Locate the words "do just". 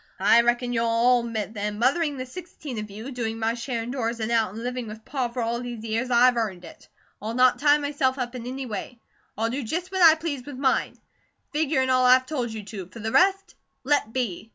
9.51-9.91